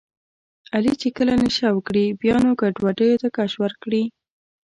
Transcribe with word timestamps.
علي 0.75 0.93
چې 1.01 1.09
کله 1.17 1.33
نشه 1.43 1.67
وکړي 1.73 2.05
بیا 2.21 2.35
نو 2.43 2.51
ګډوډو 2.61 3.19
ته 3.21 3.27
کش 3.35 3.51
ورکړي. 3.63 4.03